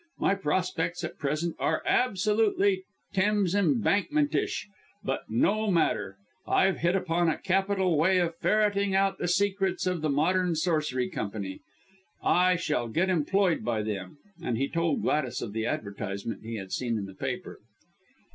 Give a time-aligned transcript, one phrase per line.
[0.17, 4.65] My prospects at present are absolutely Thames Embankmentish,
[5.03, 10.01] but no matter, I've hit upon a capital way of ferreting out the secrets of
[10.01, 11.59] the Modern Sorcery Company.
[12.23, 16.71] I shall get employed by them" and he told Gladys of the advertisement he had
[16.71, 17.59] seen in the paper.